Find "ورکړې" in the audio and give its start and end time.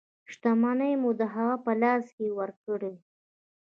2.39-2.93